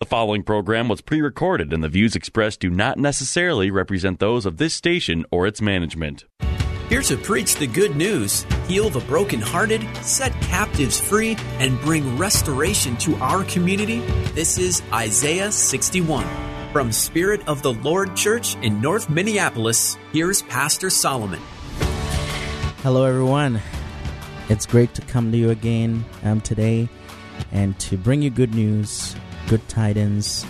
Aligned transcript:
The 0.00 0.06
following 0.06 0.44
program 0.44 0.86
was 0.86 1.00
pre 1.00 1.20
recorded, 1.20 1.72
and 1.72 1.82
the 1.82 1.88
views 1.88 2.14
expressed 2.14 2.60
do 2.60 2.70
not 2.70 2.98
necessarily 2.98 3.72
represent 3.72 4.20
those 4.20 4.46
of 4.46 4.56
this 4.56 4.72
station 4.72 5.26
or 5.32 5.44
its 5.44 5.60
management. 5.60 6.24
Here 6.88 7.02
to 7.02 7.16
preach 7.16 7.56
the 7.56 7.66
good 7.66 7.96
news, 7.96 8.46
heal 8.68 8.90
the 8.90 9.00
brokenhearted, 9.00 9.84
set 10.04 10.30
captives 10.40 11.00
free, 11.00 11.36
and 11.58 11.80
bring 11.80 12.16
restoration 12.16 12.96
to 12.98 13.16
our 13.16 13.42
community, 13.42 13.98
this 14.36 14.56
is 14.56 14.82
Isaiah 14.92 15.50
61. 15.50 16.24
From 16.72 16.92
Spirit 16.92 17.48
of 17.48 17.62
the 17.62 17.72
Lord 17.72 18.14
Church 18.14 18.54
in 18.62 18.80
North 18.80 19.10
Minneapolis, 19.10 19.98
here's 20.12 20.42
Pastor 20.42 20.90
Solomon. 20.90 21.40
Hello, 22.84 23.02
everyone. 23.04 23.60
It's 24.48 24.64
great 24.64 24.94
to 24.94 25.02
come 25.02 25.32
to 25.32 25.36
you 25.36 25.50
again 25.50 26.04
um, 26.22 26.40
today 26.40 26.88
and 27.50 27.76
to 27.80 27.96
bring 27.96 28.22
you 28.22 28.30
good 28.30 28.54
news 28.54 29.16
good 29.48 29.66
tidings, 29.66 30.44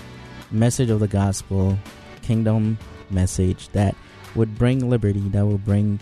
message 0.50 0.90
of 0.90 0.98
the 0.98 1.06
gospel, 1.06 1.78
kingdom 2.22 2.76
message 3.10 3.68
that 3.68 3.94
would 4.34 4.58
bring 4.58 4.90
liberty, 4.90 5.20
that 5.28 5.46
will 5.46 5.56
bring 5.56 6.00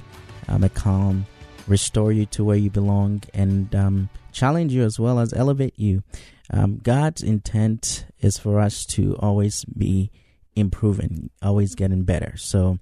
um, 0.48 0.65
a 0.65 0.71
calm, 0.71 1.27
restore 1.67 2.11
you 2.11 2.25
to 2.25 2.43
where 2.43 2.56
you 2.56 2.71
belong, 2.71 3.23
and 3.34 3.75
um, 3.75 4.09
challenge 4.33 4.73
you 4.73 4.83
as 4.83 4.98
well 4.98 5.19
as 5.19 5.34
elevate 5.34 5.79
you. 5.79 6.03
Um, 6.51 6.79
God's 6.83 7.23
intent 7.23 8.06
is 8.21 8.39
for 8.39 8.59
us 8.61 8.87
to 8.87 9.15
always 9.17 9.67
be 9.67 10.11
improving, 10.55 11.28
always 11.43 11.75
getting 11.75 12.05
better. 12.05 12.34
So, 12.39 12.78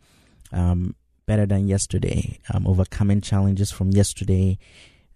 um, 0.52 0.94
better 1.27 1.44
than 1.44 1.67
yesterday, 1.67 2.39
um, 2.52 2.69
overcoming 2.69 3.20
challenges 3.20 3.72
from 3.72 3.91
yesterday, 3.91 4.58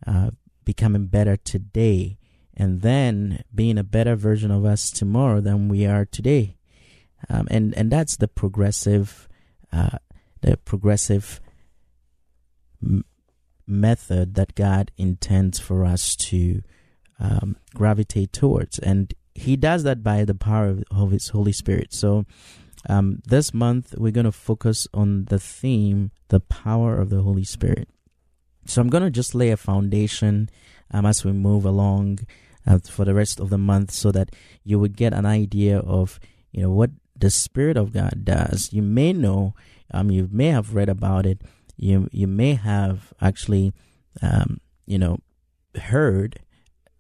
uh, 0.08 0.30
becoming 0.64 1.06
better 1.06 1.36
today 1.36 2.17
and 2.59 2.83
then 2.83 3.45
being 3.55 3.78
a 3.78 3.84
better 3.84 4.17
version 4.17 4.51
of 4.51 4.64
us 4.64 4.91
tomorrow 4.91 5.41
than 5.41 5.69
we 5.69 5.87
are 5.87 6.05
today. 6.05 6.56
Um, 7.31 7.47
and 7.51 7.75
and 7.77 7.91
that's 7.91 8.17
the 8.17 8.28
progressive, 8.28 9.28
uh, 9.73 9.98
the 10.41 10.56
progressive 10.56 11.41
m- 12.83 13.05
method 13.67 14.34
that 14.34 14.55
God 14.55 14.91
intends 14.97 15.59
for 15.59 15.84
us 15.84 16.17
to 16.17 16.62
um, 17.20 17.56
gravitate 17.75 18.33
towards, 18.33 18.79
and 18.79 19.14
He 19.34 19.56
does 19.56 19.84
that 19.84 20.03
by 20.03 20.25
the 20.25 20.34
power 20.34 20.67
of, 20.67 20.84
of 20.91 21.11
His 21.12 21.29
Holy 21.29 21.53
Spirit. 21.53 21.95
So. 21.95 22.27
Um, 22.89 23.20
this 23.27 23.53
month, 23.53 23.97
we're 23.98 24.12
going 24.12 24.25
to 24.25 24.33
focus 24.33 24.86
on 24.95 25.25
the 25.25 25.41
theme, 25.41 26.12
the 26.29 26.39
power 26.39 26.97
of 26.97 27.11
the 27.11 27.23
Holy 27.23 27.42
Spirit. 27.42 27.89
So, 28.67 28.81
I'm 28.81 28.89
going 28.89 29.03
to 29.03 29.11
just 29.11 29.34
lay 29.34 29.51
a 29.51 29.56
foundation 29.56 30.48
um, 30.92 31.05
as 31.05 31.25
we 31.25 31.33
move 31.33 31.64
along 31.64 32.20
uh, 32.69 32.78
for 32.78 33.05
the 33.05 33.14
rest 33.14 33.41
of 33.41 33.48
the 33.48 33.58
month 33.58 33.91
so 33.91 34.12
that 34.12 34.30
you 34.62 34.78
would 34.78 34.97
get 34.97 35.14
an 35.14 35.24
idea 35.24 35.78
of 35.78 36.20
you 36.52 36.62
know 36.62 36.70
what 36.70 36.91
the 37.16 37.30
spirit 37.30 37.77
of 37.77 37.92
god 37.92 38.24
does. 38.24 38.70
You 38.72 38.83
may 38.83 39.12
know 39.12 39.55
um 39.91 40.11
you 40.11 40.28
may 40.30 40.48
have 40.48 40.74
read 40.74 40.89
about 40.89 41.24
it. 41.24 41.41
You 41.77 42.08
you 42.12 42.27
may 42.27 42.55
have 42.55 43.12
actually 43.20 43.73
um 44.20 44.61
you 44.86 44.98
know 44.98 45.18
heard 45.80 46.40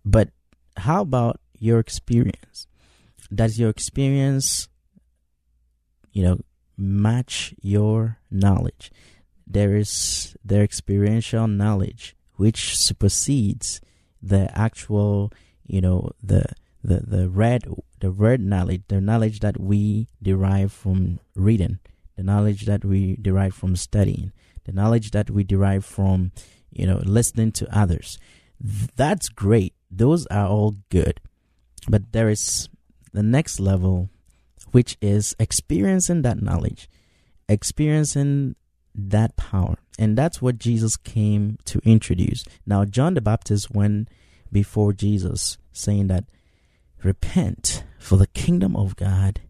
but 0.04 0.30
how 0.76 1.02
about 1.02 1.40
your 1.58 1.78
experience? 1.78 2.66
Does 3.34 3.58
your 3.58 3.68
experience 3.68 4.68
you 6.12 6.22
know 6.24 6.40
match 6.76 7.54
your 7.60 8.18
knowledge? 8.30 8.90
There 9.46 9.76
is 9.76 10.34
their 10.44 10.62
experiential 10.62 11.46
knowledge 11.46 12.16
which 12.36 12.76
supersedes 12.76 13.80
the 14.22 14.48
actual 14.56 15.32
you 15.68 15.80
know 15.80 16.10
the 16.22 16.44
the 16.82 17.00
the 17.00 17.28
read 17.28 17.64
the 18.00 18.10
read 18.10 18.40
knowledge 18.40 18.82
the 18.88 19.00
knowledge 19.00 19.40
that 19.40 19.60
we 19.60 20.08
derive 20.20 20.72
from 20.72 21.20
reading 21.36 21.78
the 22.16 22.22
knowledge 22.22 22.66
that 22.66 22.84
we 22.84 23.16
derive 23.22 23.54
from 23.54 23.76
studying 23.76 24.32
the 24.68 24.72
knowledge 24.72 25.12
that 25.12 25.30
we 25.30 25.42
derive 25.42 25.84
from 25.84 26.30
you 26.70 26.86
know 26.86 27.00
listening 27.04 27.50
to 27.52 27.76
others. 27.76 28.18
That's 28.60 29.30
great. 29.30 29.72
Those 29.90 30.26
are 30.26 30.46
all 30.46 30.76
good. 30.90 31.20
But 31.88 32.12
there 32.12 32.28
is 32.28 32.68
the 33.12 33.22
next 33.22 33.58
level 33.58 34.10
which 34.72 34.98
is 35.00 35.34
experiencing 35.40 36.22
that 36.22 36.42
knowledge 36.42 36.88
experiencing 37.48 38.56
that 38.94 39.36
power. 39.36 39.76
And 39.98 40.18
that's 40.18 40.42
what 40.42 40.58
Jesus 40.58 40.98
came 40.98 41.56
to 41.64 41.80
introduce. 41.82 42.44
Now 42.66 42.84
John 42.84 43.14
the 43.14 43.22
Baptist 43.22 43.70
when 43.70 44.06
before 44.52 44.92
Jesus, 44.92 45.58
saying 45.72 46.08
that, 46.08 46.24
Repent, 47.02 47.84
for 47.98 48.16
the 48.16 48.26
kingdom 48.26 48.74
of 48.74 48.96
God 48.96 49.40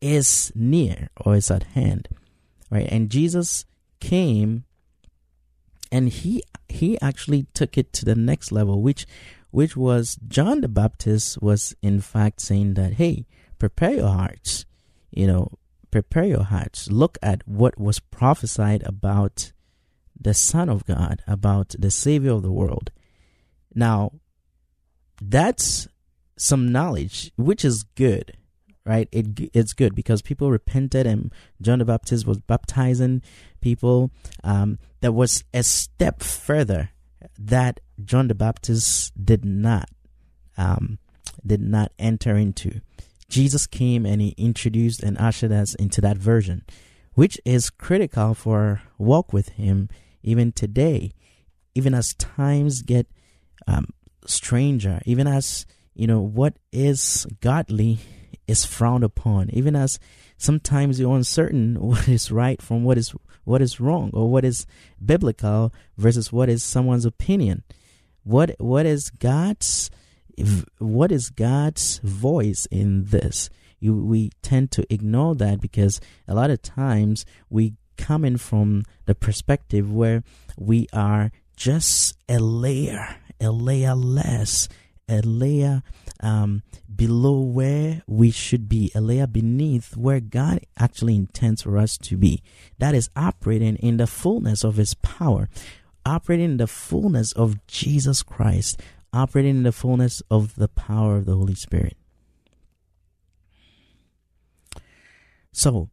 is 0.00 0.50
near 0.54 1.10
or 1.16 1.36
is 1.36 1.50
at 1.50 1.64
hand. 1.64 2.08
Right? 2.70 2.88
And 2.90 3.10
Jesus 3.10 3.64
came 4.00 4.64
and 5.90 6.08
he 6.08 6.42
he 6.68 7.00
actually 7.00 7.46
took 7.54 7.78
it 7.78 7.92
to 7.94 8.04
the 8.04 8.14
next 8.14 8.52
level, 8.52 8.82
which 8.82 9.06
which 9.50 9.76
was 9.76 10.18
John 10.28 10.60
the 10.60 10.68
Baptist 10.68 11.40
was 11.42 11.74
in 11.82 12.00
fact 12.00 12.40
saying 12.40 12.74
that, 12.74 12.94
hey, 12.94 13.26
prepare 13.58 13.94
your 13.94 14.08
hearts, 14.08 14.66
you 15.10 15.26
know, 15.26 15.52
prepare 15.90 16.24
your 16.24 16.44
hearts. 16.44 16.90
Look 16.90 17.18
at 17.22 17.46
what 17.46 17.78
was 17.78 17.98
prophesied 17.98 18.82
about 18.84 19.52
the 20.20 20.34
Son 20.34 20.68
of 20.68 20.84
God, 20.84 21.22
about 21.26 21.74
the 21.78 21.90
Savior 21.90 22.32
of 22.32 22.42
the 22.42 22.52
world. 22.52 22.90
Now, 23.74 24.12
that's 25.20 25.88
some 26.36 26.70
knowledge, 26.70 27.32
which 27.36 27.64
is 27.64 27.82
good, 27.94 28.36
right? 28.84 29.08
It 29.12 29.50
it's 29.52 29.72
good 29.72 29.94
because 29.94 30.22
people 30.22 30.50
repented 30.50 31.06
and 31.06 31.32
John 31.60 31.80
the 31.80 31.84
Baptist 31.84 32.26
was 32.26 32.38
baptizing 32.38 33.22
people. 33.60 34.10
Um, 34.44 34.78
there 35.00 35.12
was 35.12 35.44
a 35.52 35.62
step 35.62 36.22
further 36.22 36.90
that 37.38 37.80
John 38.04 38.28
the 38.28 38.34
Baptist 38.34 39.12
did 39.22 39.44
not 39.44 39.88
um, 40.56 40.98
did 41.44 41.60
not 41.60 41.92
enter 41.98 42.36
into. 42.36 42.80
Jesus 43.28 43.66
came 43.66 44.06
and 44.06 44.20
he 44.20 44.34
introduced 44.38 45.02
and 45.02 45.18
ushered 45.18 45.52
us 45.52 45.74
into 45.74 46.00
that 46.00 46.16
version, 46.16 46.64
which 47.14 47.38
is 47.44 47.70
critical 47.70 48.34
for 48.34 48.82
walk 48.96 49.32
with 49.32 49.50
him 49.50 49.88
even 50.22 50.50
today, 50.52 51.12
even 51.74 51.94
as 51.94 52.14
times 52.14 52.82
get 52.82 53.06
um, 53.66 53.86
stranger, 54.28 55.00
even 55.04 55.26
as 55.26 55.66
you 55.94 56.06
know 56.06 56.20
what 56.20 56.54
is 56.72 57.26
godly 57.40 57.98
is 58.46 58.64
frowned 58.64 59.04
upon, 59.04 59.50
even 59.52 59.76
as 59.76 59.98
sometimes 60.36 60.98
you're 60.98 61.14
uncertain 61.16 61.76
what 61.80 62.08
is 62.08 62.30
right 62.30 62.60
from 62.62 62.84
what 62.84 62.98
is 62.98 63.14
what 63.44 63.62
is 63.62 63.80
wrong 63.80 64.10
or 64.12 64.30
what 64.30 64.44
is 64.44 64.66
biblical 65.04 65.72
versus 65.96 66.32
what 66.32 66.48
is 66.48 66.62
someone's 66.62 67.04
opinion. 67.04 67.62
What 68.24 68.54
what 68.58 68.86
is 68.86 69.10
God's 69.10 69.90
what 70.78 71.10
is 71.10 71.30
God's 71.30 71.98
voice 71.98 72.66
in 72.70 73.04
this? 73.04 73.50
You, 73.80 73.94
we 73.94 74.30
tend 74.42 74.70
to 74.72 74.92
ignore 74.92 75.34
that 75.36 75.60
because 75.60 76.00
a 76.26 76.34
lot 76.34 76.50
of 76.50 76.62
times 76.62 77.24
we 77.48 77.74
come 77.96 78.24
in 78.24 78.36
from 78.36 78.84
the 79.06 79.14
perspective 79.14 79.92
where 79.92 80.22
we 80.56 80.86
are 80.92 81.30
just 81.56 82.16
a 82.28 82.38
layer 82.38 83.16
a 83.40 83.50
layer 83.50 83.94
less, 83.94 84.68
a 85.08 85.20
layer 85.22 85.82
um, 86.20 86.62
below 86.94 87.40
where 87.40 88.02
we 88.06 88.30
should 88.30 88.68
be, 88.68 88.90
a 88.94 89.00
layer 89.00 89.26
beneath 89.26 89.96
where 89.96 90.20
God 90.20 90.60
actually 90.78 91.14
intends 91.16 91.62
for 91.62 91.78
us 91.78 91.96
to 91.98 92.16
be. 92.16 92.42
That 92.78 92.94
is 92.94 93.10
operating 93.16 93.76
in 93.76 93.96
the 93.96 94.06
fullness 94.06 94.64
of 94.64 94.76
His 94.76 94.94
power, 94.94 95.48
operating 96.04 96.44
in 96.44 96.56
the 96.56 96.66
fullness 96.66 97.32
of 97.32 97.64
Jesus 97.66 98.22
Christ, 98.22 98.80
operating 99.12 99.58
in 99.58 99.62
the 99.62 99.72
fullness 99.72 100.22
of 100.30 100.56
the 100.56 100.68
power 100.68 101.16
of 101.16 101.26
the 101.26 101.34
Holy 101.34 101.54
Spirit. 101.54 101.96
So, 105.52 105.88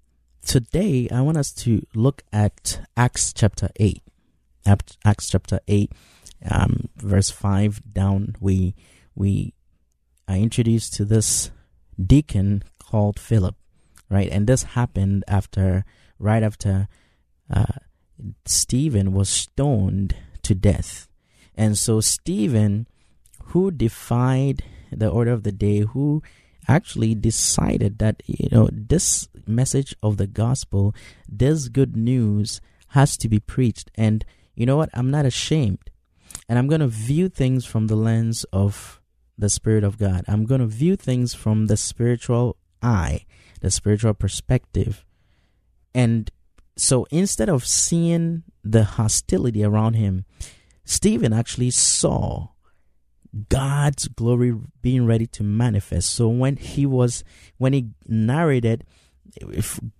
today 0.45 1.07
I 1.11 1.21
want 1.21 1.37
us 1.37 1.51
to 1.53 1.85
look 1.95 2.23
at 2.31 2.81
Acts 2.95 3.33
chapter 3.33 3.69
8. 3.77 4.01
Acts 4.65 5.29
chapter 5.29 5.59
8 5.67 5.91
um, 6.49 6.89
verse 6.97 7.29
5 7.29 7.81
down, 7.93 8.35
we, 8.39 8.75
we 9.15 9.53
are 10.27 10.35
introduced 10.35 10.93
to 10.95 11.05
this 11.05 11.51
deacon 12.03 12.63
called 12.79 13.19
Philip, 13.19 13.55
right? 14.09 14.29
And 14.31 14.47
this 14.47 14.63
happened 14.63 15.23
after, 15.27 15.85
right 16.19 16.43
after 16.43 16.87
uh, 17.53 17.79
Stephen 18.45 19.13
was 19.13 19.29
stoned 19.29 20.15
to 20.43 20.55
death. 20.55 21.07
And 21.55 21.77
so 21.77 22.01
Stephen, 22.01 22.87
who 23.45 23.71
defied 23.71 24.63
the 24.91 25.09
order 25.09 25.31
of 25.31 25.43
the 25.43 25.51
day, 25.51 25.79
who 25.79 26.21
actually 26.67 27.15
decided 27.15 27.99
that, 27.99 28.21
you 28.25 28.49
know, 28.51 28.69
this 28.71 29.27
message 29.45 29.95
of 30.01 30.17
the 30.17 30.27
gospel, 30.27 30.95
this 31.27 31.67
good 31.67 31.95
news 31.95 32.61
has 32.89 33.17
to 33.17 33.29
be 33.29 33.39
preached. 33.39 33.91
And 33.95 34.25
you 34.55 34.65
know 34.65 34.77
what? 34.77 34.89
I'm 34.93 35.11
not 35.11 35.25
ashamed. 35.25 35.91
And 36.47 36.59
I'm 36.59 36.67
going 36.67 36.81
to 36.81 36.87
view 36.87 37.29
things 37.29 37.65
from 37.65 37.87
the 37.87 37.95
lens 37.95 38.45
of 38.53 39.01
the 39.37 39.49
Spirit 39.49 39.83
of 39.83 39.97
God. 39.97 40.23
I'm 40.27 40.45
going 40.45 40.61
to 40.61 40.67
view 40.67 40.95
things 40.95 41.33
from 41.33 41.67
the 41.67 41.77
spiritual 41.77 42.57
eye, 42.81 43.25
the 43.61 43.71
spiritual 43.71 44.13
perspective. 44.13 45.05
And 45.93 46.29
so 46.77 47.07
instead 47.09 47.49
of 47.49 47.65
seeing 47.65 48.43
the 48.63 48.83
hostility 48.83 49.63
around 49.63 49.93
him, 49.93 50.25
Stephen 50.83 51.33
actually 51.33 51.71
saw 51.71 52.49
God's 53.49 54.07
glory 54.07 54.55
being 54.81 55.05
ready 55.05 55.27
to 55.27 55.43
manifest. 55.43 56.09
So 56.11 56.27
when 56.27 56.55
he 56.55 56.85
was, 56.85 57.23
when 57.57 57.73
he 57.73 57.89
narrated, 58.07 58.85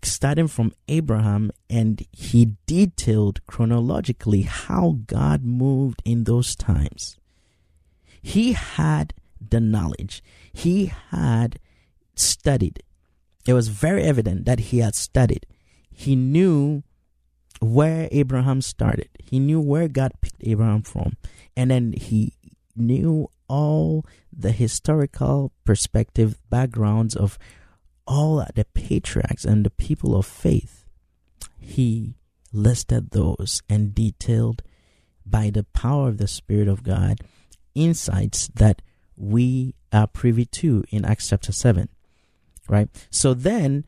starting 0.02 0.48
from 0.48 0.74
Abraham, 0.88 1.52
and 1.70 2.06
he 2.12 2.54
detailed 2.66 3.46
chronologically 3.48 4.44
how 4.44 5.00
God 5.08 5.44
moved 5.44 6.02
in 6.06 6.24
those 6.24 6.56
times, 6.56 7.18
he 8.22 8.54
had 8.54 9.14
the 9.40 9.60
knowledge. 9.60 10.24
He 10.52 10.92
had 11.12 11.60
studied. 12.16 12.82
It 13.46 13.54
was 13.54 13.68
very 13.68 14.04
evident 14.04 14.46
that 14.46 14.60
he 14.60 14.80
had 14.80 14.96
studied. 14.96 15.46
He 15.92 16.16
knew 16.16 16.84
where 17.60 18.08
Abraham 18.12 18.62
started. 18.62 19.10
He 19.20 19.40
knew 19.40 19.62
where 19.62 19.88
God 19.88 20.12
picked 20.22 20.42
Abraham 20.42 20.82
from. 20.82 21.18
And 21.56 21.72
then 21.72 21.94
he 21.94 22.34
knew 22.76 23.30
all 23.48 24.06
the 24.34 24.52
historical 24.52 25.52
perspective 25.64 26.42
backgrounds 26.50 27.16
of 27.16 27.38
all 28.08 28.46
the 28.54 28.66
patriarchs 28.74 29.46
and 29.46 29.66
the 29.66 29.70
people 29.70 30.16
of 30.16 30.26
faith. 30.26 30.86
He 31.60 32.16
listed 32.52 33.12
those 33.12 33.62
and 33.70 33.94
detailed 33.94 34.62
by 35.26 35.50
the 35.50 35.64
power 35.64 36.10
of 36.10 36.18
the 36.18 36.28
Spirit 36.28 36.68
of 36.68 36.84
God 36.84 37.20
insights 37.74 38.48
that 38.56 38.82
we 39.18 39.76
are 39.92 40.08
privy 40.08 40.46
to 40.46 40.84
in 40.90 41.06
Acts 41.06 41.30
chapter 41.30 41.52
7. 41.52 41.90
Right? 42.70 42.90
So 43.10 43.34
then, 43.34 43.86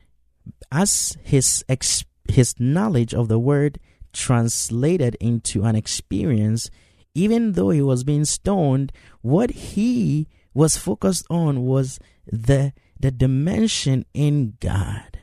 as 0.70 1.16
his 1.22 1.64
ex- 1.68 2.04
his 2.28 2.54
knowledge 2.58 3.14
of 3.14 3.28
the 3.28 3.38
word 3.38 3.78
translated 4.12 5.16
into 5.20 5.64
an 5.64 5.74
experience, 5.74 6.70
even 7.14 7.52
though 7.52 7.70
he 7.70 7.82
was 7.82 8.04
being 8.04 8.24
stoned, 8.24 8.92
what 9.22 9.50
he 9.50 10.28
was 10.54 10.76
focused 10.76 11.26
on 11.30 11.62
was 11.62 11.98
the 12.26 12.72
the 13.00 13.10
dimension 13.10 14.04
in 14.14 14.56
God. 14.60 15.20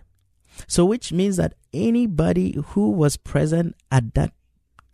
So 0.68 0.86
which 0.86 1.12
means 1.12 1.38
that 1.38 1.54
anybody 1.74 2.58
who 2.68 2.92
was 2.92 3.18
present 3.18 3.76
at 3.92 4.14
that 4.14 4.32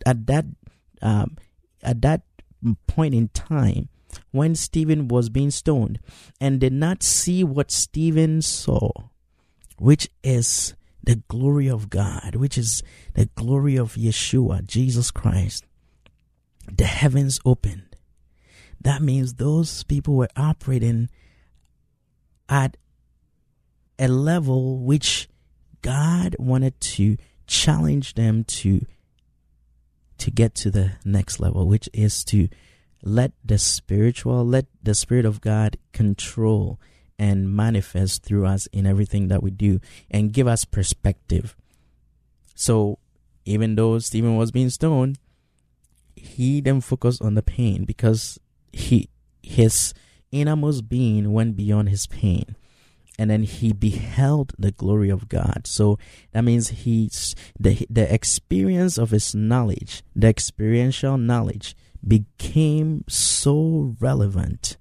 at 0.04 0.26
that 0.26 0.46
um, 1.00 1.36
at 1.82 2.02
that 2.02 2.22
point 2.86 3.14
in 3.14 3.28
time 3.28 3.88
when 4.30 4.54
Stephen 4.54 5.08
was 5.08 5.28
being 5.28 5.50
stoned 5.50 5.98
and 6.40 6.60
did 6.60 6.72
not 6.72 7.02
see 7.02 7.42
what 7.42 7.70
Stephen 7.70 8.42
saw, 8.42 8.90
which 9.78 10.08
is 10.22 10.74
the 11.02 11.16
glory 11.28 11.68
of 11.68 11.90
God, 11.90 12.36
which 12.36 12.56
is 12.56 12.82
the 13.14 13.26
glory 13.34 13.76
of 13.76 13.94
Yeshua, 13.94 14.64
Jesus 14.64 15.10
Christ, 15.10 15.64
the 16.70 16.84
heavens 16.84 17.40
opened. 17.44 17.96
That 18.80 19.02
means 19.02 19.34
those 19.34 19.84
people 19.84 20.14
were 20.14 20.28
operating 20.36 21.08
at 22.52 22.76
a 23.98 24.08
level 24.08 24.76
which 24.78 25.26
God 25.80 26.36
wanted 26.38 26.78
to 26.80 27.16
challenge 27.46 28.12
them 28.12 28.44
to 28.44 28.84
to 30.18 30.30
get 30.30 30.54
to 30.54 30.70
the 30.70 30.92
next 31.04 31.40
level, 31.40 31.66
which 31.66 31.88
is 31.94 32.22
to 32.24 32.48
let 33.02 33.32
the 33.42 33.58
spiritual, 33.58 34.46
let 34.46 34.66
the 34.82 34.94
Spirit 34.94 35.24
of 35.24 35.40
God 35.40 35.78
control 35.92 36.78
and 37.18 37.56
manifest 37.56 38.22
through 38.22 38.46
us 38.46 38.66
in 38.66 38.86
everything 38.86 39.28
that 39.28 39.42
we 39.42 39.50
do 39.50 39.80
and 40.10 40.32
give 40.32 40.46
us 40.46 40.64
perspective. 40.64 41.56
So, 42.54 42.98
even 43.44 43.74
though 43.74 43.98
Stephen 43.98 44.36
was 44.36 44.52
being 44.52 44.70
stoned, 44.70 45.18
he 46.14 46.60
then 46.60 46.82
focused 46.82 47.22
on 47.22 47.34
the 47.34 47.42
pain 47.42 47.84
because 47.84 48.38
he 48.72 49.08
his 49.42 49.94
innermost 50.32 50.88
being 50.88 51.32
went 51.32 51.56
beyond 51.56 51.90
his 51.90 52.06
pain 52.06 52.56
and 53.18 53.30
then 53.30 53.42
he 53.42 53.72
beheld 53.72 54.54
the 54.58 54.72
glory 54.72 55.10
of 55.10 55.28
God. 55.28 55.66
So 55.66 55.98
that 56.32 56.42
means 56.42 56.68
he's 56.68 57.36
the 57.58 57.86
the 57.90 58.12
experience 58.12 58.98
of 58.98 59.10
his 59.10 59.34
knowledge, 59.34 60.02
the 60.16 60.28
experiential 60.28 61.18
knowledge 61.18 61.76
became 62.06 63.04
so 63.08 63.94
relevant, 64.00 64.76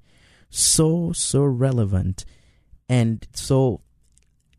so, 0.50 1.12
so 1.13 1.44
relevant. 1.44 2.25
And 2.89 3.27
so 3.33 3.81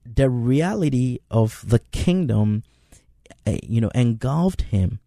the 0.04 0.30
reality 0.30 1.18
of 1.30 1.64
the 1.66 1.80
kingdom, 1.90 2.62
eh, 3.46 3.58
you 3.62 3.80
know, 3.80 3.90
engulfed 3.94 4.62
him, 4.62 5.00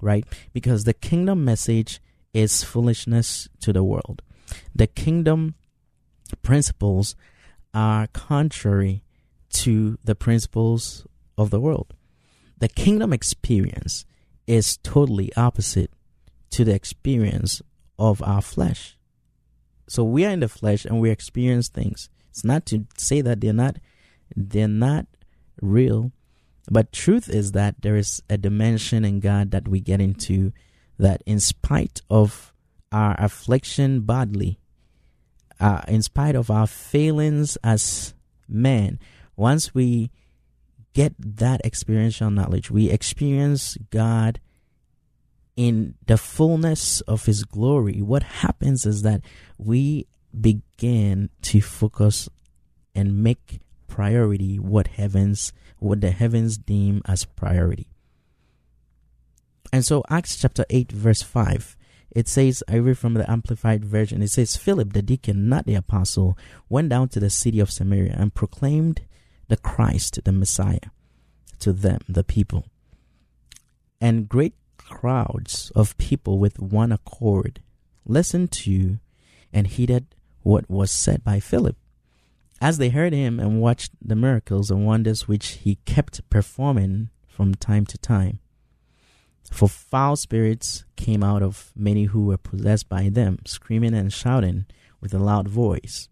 right? 0.00 0.24
Because 0.52 0.84
the 0.84 0.94
kingdom 0.94 1.44
message 1.44 2.00
is 2.32 2.64
foolishness 2.64 3.48
to 3.60 3.72
the 3.72 3.84
world. 3.84 4.22
The 4.74 4.86
kingdom 4.86 5.54
principles 6.42 7.16
are 7.72 8.06
contrary 8.08 9.02
to 9.50 9.98
the 10.04 10.14
principles 10.14 11.06
of 11.36 11.50
the 11.50 11.60
world. 11.60 11.94
The 12.58 12.68
kingdom 12.68 13.12
experience 13.12 14.04
is 14.46 14.76
totally 14.78 15.34
opposite 15.36 15.90
to 16.50 16.64
the 16.64 16.74
experience 16.74 17.62
of 17.98 18.22
our 18.22 18.42
flesh. 18.42 18.96
So 19.88 20.04
we 20.04 20.24
are 20.24 20.30
in 20.30 20.40
the 20.40 20.48
flesh 20.48 20.84
and 20.84 21.00
we 21.00 21.10
experience 21.10 21.68
things. 21.68 22.08
It's 22.30 22.44
not 22.44 22.66
to 22.66 22.86
say 22.96 23.20
that 23.20 23.40
they're 23.40 23.52
not 23.52 23.76
they're 24.34 24.66
not 24.66 25.06
real, 25.60 26.12
but 26.70 26.92
truth 26.92 27.28
is 27.28 27.52
that 27.52 27.82
there 27.82 27.96
is 27.96 28.22
a 28.30 28.38
dimension 28.38 29.04
in 29.04 29.20
God 29.20 29.50
that 29.50 29.68
we 29.68 29.80
get 29.80 30.00
into 30.00 30.52
that 30.98 31.22
in 31.26 31.40
spite 31.40 32.00
of 32.08 32.53
our 32.94 33.16
affliction 33.18 34.02
bodily, 34.02 34.60
uh, 35.58 35.82
in 35.88 36.00
spite 36.00 36.36
of 36.36 36.48
our 36.48 36.66
failings 36.66 37.58
as 37.64 38.14
men, 38.48 39.00
once 39.34 39.74
we 39.74 40.12
get 40.92 41.12
that 41.18 41.60
experiential 41.64 42.30
knowledge, 42.30 42.70
we 42.70 42.88
experience 42.88 43.76
God 43.90 44.38
in 45.56 45.94
the 46.06 46.16
fullness 46.16 47.00
of 47.02 47.26
his 47.26 47.42
glory, 47.44 48.00
what 48.00 48.22
happens 48.22 48.86
is 48.86 49.02
that 49.02 49.20
we 49.58 50.06
begin 50.38 51.30
to 51.42 51.60
focus 51.60 52.28
and 52.94 53.22
make 53.22 53.60
priority 53.88 54.58
what 54.58 54.88
heavens 54.88 55.52
what 55.78 56.00
the 56.00 56.10
heavens 56.10 56.56
deem 56.56 57.02
as 57.06 57.24
priority. 57.24 57.86
And 59.72 59.84
so 59.84 60.02
Acts 60.08 60.36
chapter 60.36 60.64
8 60.70 60.90
verse 60.90 61.22
5 61.22 61.76
it 62.14 62.28
says 62.28 62.62
I 62.68 62.76
read 62.76 62.98
from 62.98 63.14
the 63.14 63.30
amplified 63.30 63.84
version 63.84 64.22
it 64.22 64.30
says 64.30 64.56
Philip 64.56 64.92
the 64.92 65.02
deacon 65.02 65.48
not 65.48 65.66
the 65.66 65.74
apostle 65.74 66.38
went 66.68 66.88
down 66.88 67.08
to 67.10 67.20
the 67.20 67.30
city 67.30 67.60
of 67.60 67.70
Samaria 67.70 68.14
and 68.16 68.34
proclaimed 68.34 69.02
the 69.48 69.56
Christ 69.56 70.20
the 70.24 70.32
Messiah 70.32 70.90
to 71.60 71.72
them 71.72 72.00
the 72.08 72.24
people 72.24 72.66
and 74.00 74.28
great 74.28 74.54
crowds 74.76 75.72
of 75.74 75.96
people 75.98 76.38
with 76.38 76.58
one 76.58 76.92
accord 76.92 77.62
listened 78.04 78.52
to 78.52 78.98
and 79.52 79.66
heeded 79.66 80.14
what 80.42 80.68
was 80.68 80.90
said 80.90 81.24
by 81.24 81.40
Philip. 81.40 81.76
As 82.60 82.78
they 82.78 82.90
heard 82.90 83.12
him 83.12 83.40
and 83.40 83.60
watched 83.60 83.92
the 84.00 84.16
miracles 84.16 84.70
and 84.70 84.86
wonders 84.86 85.26
which 85.26 85.60
he 85.64 85.76
kept 85.86 86.28
performing 86.30 87.10
from 87.26 87.54
time 87.54 87.86
to 87.86 87.98
time. 87.98 88.40
For 89.50 89.68
foul 89.68 90.16
spirits 90.16 90.84
came 90.96 91.22
out 91.22 91.42
of 91.42 91.72
many 91.76 92.04
who 92.04 92.26
were 92.26 92.38
possessed 92.38 92.88
by 92.88 93.08
them, 93.08 93.38
screaming 93.46 93.94
and 93.94 94.12
shouting 94.12 94.66
with 95.00 95.14
a 95.14 95.18
loud 95.18 95.48
voice. 95.48 96.08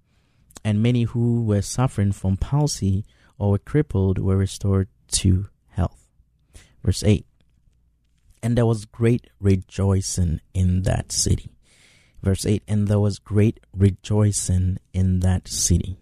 And 0.65 0.83
many 0.83 1.03
who 1.03 1.43
were 1.43 1.63
suffering 1.63 2.13
from 2.13 2.37
palsy 2.37 3.05
or 3.39 3.53
were 3.53 3.59
crippled 3.59 4.19
were 4.19 4.37
restored 4.37 4.89
to 5.13 5.49
health. 5.71 6.07
Verse 6.85 7.03
8 7.03 7.27
and 8.43 8.59
there 8.59 8.67
was 8.67 8.85
great 8.85 9.29
rejoicing 9.41 10.41
in 10.53 10.83
that 10.83 11.13
city. 11.13 11.53
Verse 12.23 12.45
8 12.45 12.63
And 12.67 12.89
there 12.89 12.99
was 12.99 13.19
great 13.19 13.61
rejoicing 13.73 14.79
in 14.93 15.21
that 15.21 15.47
city. 15.49 15.97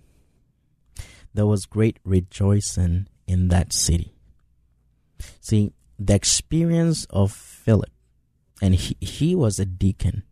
there 1.33 1.47
was 1.47 1.67
great 1.67 1.99
rejoicing 2.03 3.07
in 3.27 3.49
that 3.49 3.73
city. 3.73 4.13
See, 5.41 5.73
the 6.01 6.15
experience 6.15 7.05
of 7.11 7.31
Philip, 7.31 7.91
and 8.63 8.75
he, 8.75 8.97
he 9.01 9.35
was 9.35 9.61
a 9.61 9.67
deacon. 9.67 10.23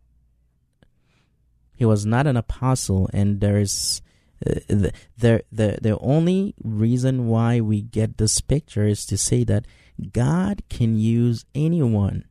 He 1.75 1.85
was 1.85 2.05
not 2.05 2.27
an 2.27 2.35
apostle, 2.35 3.09
and 3.13 3.39
there's 3.39 4.01
uh, 4.45 4.55
the, 4.67 4.91
the 5.17 5.43
the 5.51 5.77
the 5.81 5.99
only 5.99 6.55
reason 6.63 7.27
why 7.27 7.61
we 7.61 7.81
get 7.81 8.17
this 8.17 8.41
picture 8.41 8.87
is 8.87 9.05
to 9.05 9.17
say 9.17 9.43
that 9.45 9.65
God 10.11 10.63
can 10.69 10.97
use 10.97 11.45
anyone 11.53 12.25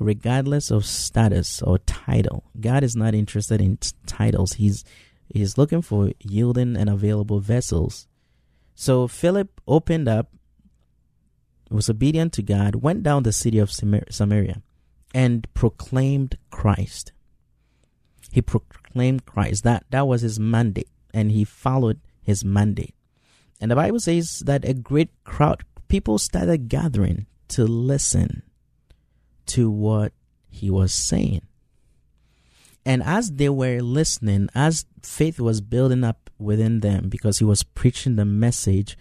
regardless 0.00 0.70
of 0.70 0.86
status 0.86 1.60
or 1.62 1.78
title. 1.78 2.44
God 2.60 2.84
is 2.84 2.94
not 2.94 3.14
interested 3.14 3.60
in 3.60 3.78
t- 3.78 3.90
titles. 4.06 4.54
He's 4.54 4.84
he's 5.28 5.58
looking 5.58 5.82
for 5.82 6.12
yielding 6.20 6.76
and 6.76 6.88
available 6.88 7.40
vessels. 7.40 8.06
So 8.74 9.08
Philip 9.08 9.60
opened 9.66 10.08
up, 10.08 10.30
was 11.70 11.90
obedient 11.90 12.32
to 12.34 12.42
God, 12.42 12.76
went 12.76 13.02
down 13.02 13.22
the 13.22 13.32
city 13.32 13.58
of 13.58 13.70
Samaria, 13.70 14.62
and 15.14 15.52
proclaimed 15.54 16.38
Christ. 16.50 17.12
He 18.30 18.42
proclaimed 18.42 19.26
Christ. 19.26 19.64
That 19.64 19.84
that 19.90 20.06
was 20.06 20.22
his 20.22 20.38
mandate, 20.38 20.88
and 21.14 21.30
he 21.30 21.44
followed 21.44 22.00
his 22.22 22.44
mandate. 22.44 22.94
And 23.60 23.70
the 23.70 23.76
Bible 23.76 24.00
says 24.00 24.42
that 24.46 24.64
a 24.64 24.74
great 24.74 25.10
crowd, 25.24 25.64
people 25.88 26.18
started 26.18 26.68
gathering 26.68 27.26
to 27.48 27.64
listen 27.64 28.42
to 29.46 29.70
what 29.70 30.12
he 30.50 30.70
was 30.70 30.94
saying. 30.94 31.42
And 32.84 33.02
as 33.02 33.32
they 33.32 33.48
were 33.48 33.80
listening, 33.80 34.48
as 34.54 34.86
faith 35.02 35.40
was 35.40 35.60
building 35.60 36.04
up 36.04 36.30
within 36.38 36.80
them 36.80 37.08
because 37.08 37.38
he 37.38 37.44
was 37.44 37.62
preaching 37.62 38.16
the 38.16 38.24
message 38.24 38.96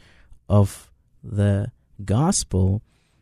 of 0.50 0.92
the 1.24 1.72
gospel, 2.04 2.82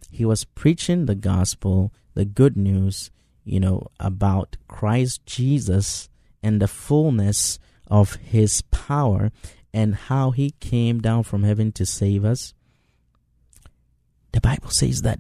he 0.09 0.25
was 0.25 0.45
preaching 0.45 1.05
the 1.05 1.15
gospel, 1.15 1.93
the 2.13 2.25
good 2.25 2.55
news, 2.55 3.11
you 3.43 3.59
know, 3.59 3.87
about 3.99 4.57
Christ 4.67 5.25
Jesus 5.25 6.09
and 6.41 6.61
the 6.61 6.67
fullness 6.67 7.59
of 7.87 8.15
his 8.15 8.61
power 8.71 9.31
and 9.73 9.95
how 9.95 10.31
he 10.31 10.51
came 10.59 11.01
down 11.01 11.23
from 11.23 11.43
heaven 11.43 11.71
to 11.73 11.85
save 11.85 12.23
us. 12.23 12.53
The 14.31 14.41
Bible 14.41 14.69
says 14.69 15.01
that 15.03 15.19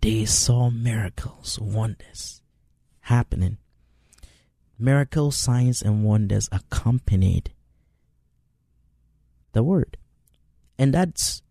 they 0.00 0.24
saw 0.24 0.70
miracles, 0.70 1.58
wonders 1.60 2.42
happening. 3.02 3.58
Miracles, 4.78 5.36
signs, 5.36 5.82
and 5.82 6.04
wonders 6.04 6.48
accompanied 6.52 7.52
the 9.52 9.62
word. 9.62 9.96
And 10.78 10.94
that's 10.94 11.42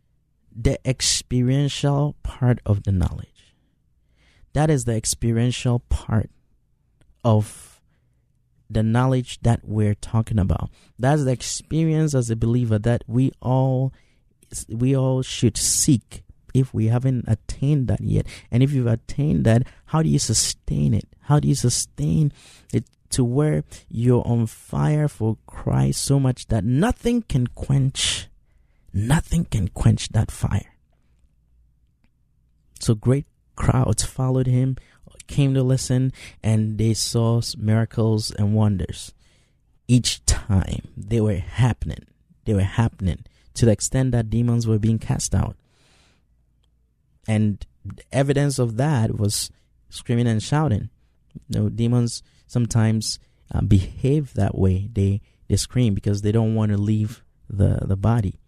the 0.58 0.80
experiential 0.88 2.16
part 2.24 2.60
of 2.66 2.84
the 2.84 2.92
knowledge. 2.92 3.54
That 4.54 4.70
is 4.70 4.86
the 4.86 4.96
experiential 4.96 5.80
part 5.88 6.32
of 7.24 7.80
the 8.70 8.84
knowledge 8.84 9.40
that 9.42 9.62
we're 9.64 9.96
talking 9.96 10.40
about. 10.40 10.70
That's 10.98 11.24
the 11.24 11.32
experience 11.32 12.16
as 12.16 12.30
a 12.30 12.36
believer 12.36 12.80
that 12.80 13.04
we 13.08 13.32
all 13.42 13.94
we 14.70 14.96
all 14.96 15.22
should 15.22 15.58
seek 15.58 16.24
if 16.54 16.74
we 16.74 16.88
haven't 16.88 17.26
attained 17.28 17.88
that 17.88 18.02
yet. 18.02 18.26
And 18.50 18.64
if 18.64 18.72
you've 18.72 18.88
attained 18.88 19.46
that, 19.46 19.64
how 19.86 20.02
do 20.02 20.10
you 20.10 20.20
sustain 20.20 20.94
it? 20.94 21.06
How 21.22 21.40
do 21.40 21.48
you 21.48 21.56
sustain 21.56 22.32
it 22.74 22.86
to 23.10 23.24
where 23.24 23.64
you're 23.90 24.26
on 24.26 24.48
fire 24.48 25.08
for 25.08 25.38
Christ 25.46 26.02
so 26.02 26.20
much 26.20 26.48
that 26.48 26.64
nothing 26.64 27.22
can 27.22 27.48
quench, 27.48 28.27
nothing 28.98 29.46
can 29.46 29.68
quench 29.70 30.10
that 30.10 30.32
fire? 30.32 30.74
So 32.80 32.96
great 32.96 33.26
crowds 33.56 34.04
followed 34.04 34.48
him, 34.48 34.78
came 35.28 35.54
to 35.54 35.64
listen, 35.64 36.14
and 36.44 36.78
they 36.78 36.94
saw 36.94 37.42
miracles 37.58 38.32
and 38.32 38.54
wonders. 38.54 39.14
Each 39.88 40.26
time 40.26 40.88
they 40.96 41.22
were 41.22 41.36
happening, 41.36 42.06
they 42.46 42.54
were 42.54 42.62
happening 42.62 43.26
to 43.56 43.66
the 43.66 43.72
extent 43.72 44.12
that 44.12 44.30
demons 44.30 44.68
were 44.68 44.80
being 44.80 45.00
cast 45.00 45.34
out. 45.34 45.56
And 47.28 47.66
evidence 48.12 48.60
of 48.60 48.78
that 48.78 49.18
was 49.18 49.52
screaming 49.90 50.28
and 50.28 50.42
shouting. 50.42 50.90
You 51.50 51.60
know, 51.60 51.70
demons 51.70 52.24
sometimes 52.48 53.20
uh, 53.54 53.62
behave 53.62 54.34
that 54.34 54.58
way. 54.58 54.90
They 54.92 55.22
they 55.48 55.56
scream 55.56 55.94
because 55.94 56.22
they 56.22 56.32
don't 56.32 56.56
want 56.56 56.72
to 56.72 56.78
leave 56.78 57.24
the 57.50 57.80
the 57.84 57.98
body. 57.98 58.40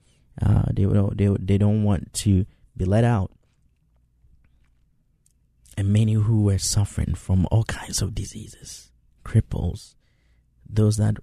Uh, 0.41 0.63
they 0.71 0.83
don't 0.83 1.17
they 1.17 1.27
they 1.39 1.57
don't 1.57 1.83
want 1.83 2.13
to 2.13 2.45
be 2.75 2.85
let 2.85 3.03
out. 3.03 3.31
And 5.77 5.93
many 5.93 6.13
who 6.13 6.43
were 6.43 6.57
suffering 6.57 7.15
from 7.15 7.47
all 7.51 7.63
kinds 7.63 8.01
of 8.01 8.13
diseases, 8.13 8.91
cripples, 9.23 9.95
those 10.67 10.97
that 10.97 11.17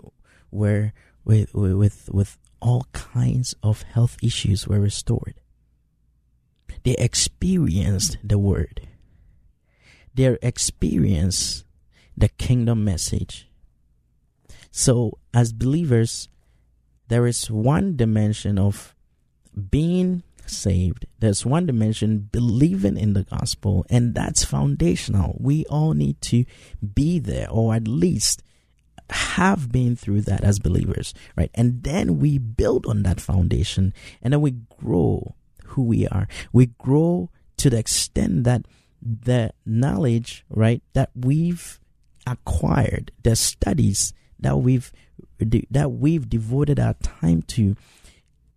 were 0.51 0.93
with 1.25 1.55
with 1.55 2.09
with 2.13 2.39
all 2.61 2.87
kinds 2.93 3.55
of 3.63 3.83
health 3.83 4.17
issues 4.23 4.67
were 4.67 4.81
restored. 4.81 5.35
They 6.85 6.97
experienced 6.99 8.19
the 8.23 8.39
word. 8.39 8.89
They 10.15 10.39
experienced 10.41 11.65
the 12.17 12.29
kingdom 12.29 12.85
message. 12.85 13.49
So, 14.71 15.19
as 15.35 15.53
believers, 15.53 16.29
there 17.09 17.27
is 17.27 17.51
one 17.51 17.97
dimension 17.97 18.59
of 18.59 18.96
being 19.71 20.23
saved. 20.47 21.07
There's 21.19 21.45
one 21.45 21.67
dimension 21.67 22.29
believing 22.31 22.97
in 22.97 23.15
the 23.15 23.25
gospel, 23.25 23.85
and 23.91 24.15
that's 24.15 24.45
foundational. 24.45 25.37
We 25.41 25.65
all 25.67 25.95
need 25.95 26.21
to 26.23 26.45
be 26.95 27.19
there, 27.19 27.49
or 27.51 27.75
at 27.75 27.89
least 27.89 28.43
have 29.11 29.71
been 29.71 29.95
through 29.97 30.23
that 30.23 30.43
as 30.43 30.59
believers, 30.59 31.15
right? 31.37 31.51
And 31.55 31.83
then 31.83 32.19
we 32.19 32.39
build 32.39 32.87
on 32.87 33.03
that 33.05 33.21
foundation, 33.21 33.95
and 34.23 34.33
then 34.33 34.41
we 34.41 34.53
grow 34.81 35.35
who 35.65 35.85
we 35.85 36.07
are. 36.09 36.29
We 36.53 36.67
grow 36.79 37.31
to 37.59 37.71
the 37.71 37.79
extent 37.79 38.45
that 38.45 38.67
the 39.01 39.53
knowledge, 39.65 40.45
right, 40.49 40.83
that 40.95 41.11
we've 41.15 41.79
acquired, 42.27 43.13
the 43.23 43.37
studies 43.37 44.13
that 44.39 44.59
we've 44.59 44.93
that 45.71 45.93
we've 45.93 46.29
devoted 46.29 46.81
our 46.81 46.95
time 46.95 47.43
to, 47.43 47.77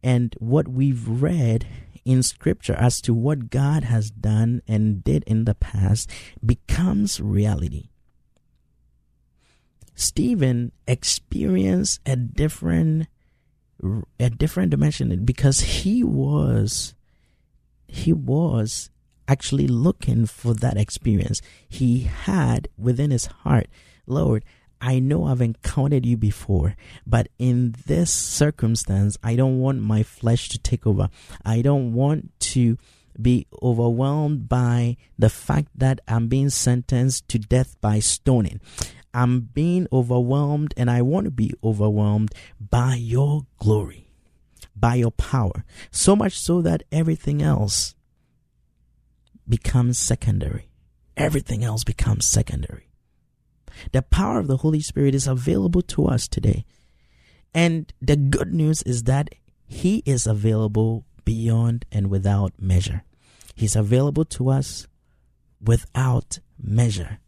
and 0.04 0.36
what 0.40 0.68
we've 0.68 1.08
read 1.08 1.68
in 2.06 2.24
scripture 2.24 2.74
as 2.74 3.02
to 3.02 3.14
what 3.14 3.50
God 3.50 3.84
has 3.84 4.10
done 4.10 4.62
and 4.68 5.04
did 5.04 5.24
in 5.26 5.46
the 5.46 5.56
past 5.56 6.10
becomes 6.46 7.20
reality. 7.20 7.90
Stephen 9.96 10.72
experienced 10.88 12.00
a 12.06 12.16
different 12.16 13.08
a 14.20 14.30
different 14.30 14.72
dimension 14.72 15.24
because 15.24 15.60
he 15.60 16.04
was 16.04 16.94
he 17.88 18.14
was 18.14 18.90
actually 19.28 19.68
looking 19.68 20.26
for 20.26 20.54
that 20.54 20.78
experience. 20.78 21.42
He 21.68 22.02
had 22.02 22.68
within 22.78 23.12
his 23.12 23.28
heart, 23.28 23.68
Lord, 24.08 24.44
I 24.82 25.00
know 25.00 25.26
I've 25.26 25.42
encountered 25.42 26.06
you 26.06 26.18
before, 26.18 26.76
but 27.06 27.28
in 27.38 27.76
this 27.86 28.12
circumstance, 28.12 29.18
I 29.24 29.36
don't 29.36 29.60
want 29.60 29.82
my 29.82 30.04
flesh 30.04 30.50
to 30.50 30.60
take 30.60 30.88
over. 30.88 31.10
I 31.44 31.62
don't 31.62 31.94
want 31.94 32.32
to 32.52 32.78
be 33.22 33.48
overwhelmed 33.62 34.48
by 34.48 34.98
the 35.18 35.30
fact 35.30 35.68
that 35.76 36.00
I'm 36.08 36.28
being 36.28 36.50
sentenced 36.50 37.28
to 37.30 37.40
death 37.40 37.76
by 37.82 38.00
stoning. 38.00 38.62
I'm 39.14 39.42
being 39.42 39.88
overwhelmed 39.92 40.74
and 40.78 40.90
I 40.90 41.02
want 41.02 41.26
to 41.26 41.32
be 41.32 41.54
overwhelmed 41.64 42.34
by 42.60 42.96
your 42.96 43.48
glory 43.58 44.10
by 44.80 44.96
your 44.96 45.12
power, 45.12 45.66
so 45.92 46.16
much 46.16 46.38
so 46.40 46.62
that 46.62 46.84
everything 46.92 47.42
else 47.42 47.96
becomes 49.48 49.98
secondary. 49.98 50.70
Everything 51.18 51.64
else 51.64 51.84
becomes 51.84 52.26
secondary. 52.26 52.89
The 53.92 54.02
power 54.02 54.40
of 54.40 54.48
the 54.48 54.58
Holy 54.58 54.80
Spirit 54.80 55.16
is 55.16 55.28
available 55.28 55.82
to 55.84 56.08
us 56.08 56.28
today. 56.28 56.66
And 57.54 57.92
the 58.02 58.16
good 58.16 58.54
news 58.54 58.84
is 58.84 59.04
that 59.04 59.30
He 59.68 60.04
is 60.06 60.28
available 60.28 61.06
beyond 61.26 61.86
and 61.92 62.10
without 62.10 62.54
measure. 62.60 63.04
He's 63.56 63.76
available 63.76 64.26
to 64.26 64.50
us 64.50 64.88
without 65.62 66.40
measure. 66.62 67.20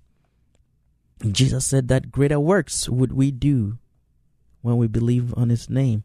Jesus 1.30 1.66
said 1.66 1.88
that 1.90 2.12
greater 2.12 2.40
works 2.40 2.90
would 2.90 3.12
we 3.12 3.32
do 3.32 3.78
when 4.62 4.78
we 4.78 4.88
believe 4.88 5.34
on 5.36 5.50
His 5.50 5.70
name 5.70 6.04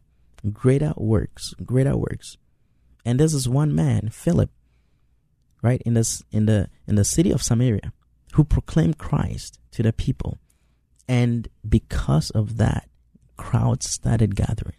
greater 0.53 0.93
works, 0.97 1.53
greater 1.65 1.97
works. 1.97 2.37
And 3.05 3.19
this 3.19 3.33
is 3.33 3.47
one 3.47 3.73
man, 3.73 4.09
Philip, 4.09 4.49
right 5.61 5.81
in 5.85 5.93
this 5.93 6.23
in 6.31 6.45
the 6.45 6.69
in 6.87 6.95
the 6.95 7.05
city 7.05 7.31
of 7.31 7.41
Samaria, 7.41 7.93
who 8.37 8.43
proclaimed 8.43 8.99
Christ 8.99 9.59
to 9.71 9.81
the 9.81 9.91
people. 9.91 10.37
And 11.07 11.47
because 11.67 12.29
of 12.29 12.57
that, 12.57 12.87
crowds 13.35 13.89
started 13.89 14.35
gathering. 14.35 14.77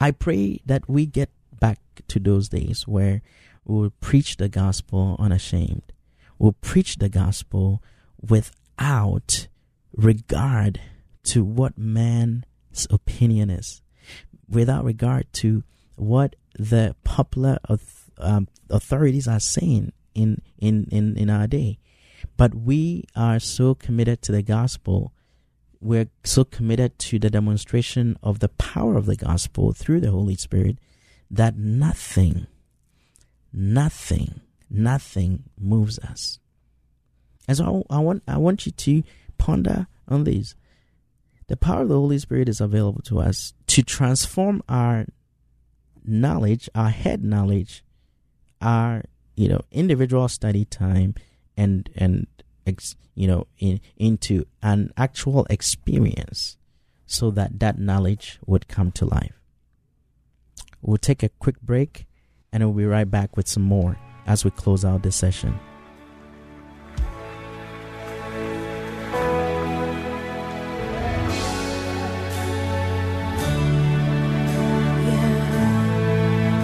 I 0.00 0.10
pray 0.12 0.62
that 0.64 0.88
we 0.88 1.04
get 1.04 1.28
back 1.60 1.80
to 2.08 2.18
those 2.18 2.48
days 2.48 2.88
where 2.88 3.20
we 3.66 3.74
will 3.74 3.90
preach 4.00 4.38
the 4.38 4.48
gospel 4.48 5.16
unashamed. 5.18 5.92
We'll 6.38 6.56
preach 6.62 6.96
the 6.96 7.10
gospel 7.10 7.82
without 8.26 9.48
regard 9.94 10.80
to 11.24 11.44
what 11.44 11.76
man's 11.76 12.86
opinion 12.88 13.50
is, 13.50 13.82
without 14.48 14.86
regard 14.86 15.30
to 15.34 15.62
what 15.96 16.36
the 16.58 16.96
popular 17.04 17.58
um, 18.16 18.48
authorities 18.70 19.28
are 19.28 19.40
saying 19.40 19.92
in, 20.14 20.40
in, 20.58 20.88
in, 20.90 21.18
in 21.18 21.28
our 21.28 21.46
day. 21.46 21.78
But 22.36 22.54
we 22.54 23.04
are 23.14 23.38
so 23.38 23.74
committed 23.74 24.22
to 24.22 24.32
the 24.32 24.42
gospel. 24.42 25.12
We're 25.80 26.08
so 26.24 26.44
committed 26.44 26.98
to 27.00 27.18
the 27.18 27.30
demonstration 27.30 28.16
of 28.22 28.38
the 28.38 28.48
power 28.48 28.96
of 28.96 29.06
the 29.06 29.16
gospel 29.16 29.72
through 29.72 30.00
the 30.00 30.10
Holy 30.10 30.36
Spirit 30.36 30.78
that 31.30 31.56
nothing, 31.56 32.46
nothing, 33.52 34.40
nothing 34.70 35.44
moves 35.58 35.98
us. 35.98 36.38
And 37.48 37.56
so 37.56 37.84
I, 37.90 37.96
I 37.96 37.98
want 37.98 38.22
I 38.28 38.38
want 38.38 38.66
you 38.66 38.72
to 38.72 39.02
ponder 39.38 39.86
on 40.08 40.24
these. 40.24 40.54
The 41.48 41.56
power 41.56 41.82
of 41.82 41.88
the 41.88 41.96
Holy 41.98 42.18
Spirit 42.18 42.48
is 42.48 42.60
available 42.60 43.02
to 43.02 43.20
us 43.20 43.54
to 43.68 43.82
transform 43.82 44.62
our 44.68 45.06
knowledge, 46.04 46.68
our 46.74 46.90
head 46.90 47.24
knowledge, 47.24 47.84
our 48.60 49.02
you 49.34 49.48
know 49.48 49.62
individual 49.70 50.28
study 50.28 50.64
time, 50.64 51.14
and 51.56 51.88
and 51.96 52.26
ex, 52.66 52.96
you 53.14 53.26
know 53.26 53.46
in, 53.58 53.80
into 53.96 54.46
an 54.62 54.92
actual 54.96 55.46
experience, 55.50 56.56
so 57.06 57.30
that 57.30 57.60
that 57.60 57.78
knowledge 57.78 58.38
would 58.46 58.68
come 58.68 58.90
to 58.92 59.04
life. 59.04 59.38
We'll 60.80 60.98
take 60.98 61.22
a 61.22 61.28
quick 61.28 61.60
break, 61.60 62.06
and 62.52 62.64
we'll 62.64 62.72
be 62.72 62.86
right 62.86 63.10
back 63.10 63.36
with 63.36 63.48
some 63.48 63.62
more 63.62 63.98
as 64.26 64.44
we 64.44 64.50
close 64.50 64.84
out 64.84 65.02
this 65.02 65.16
session. 65.16 65.58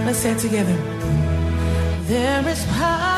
Let's 0.07 0.18
say 0.21 0.35
together. 0.38 0.76
There 2.07 2.49
is 2.49 2.64
power 2.64 3.17